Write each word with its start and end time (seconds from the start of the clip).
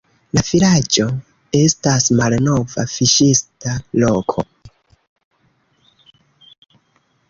La 0.35 0.43
vilaĝo 0.45 1.05
estas 1.59 2.09
malnova 2.21 2.87
fiŝista 2.95 3.77
loko. 4.03 4.49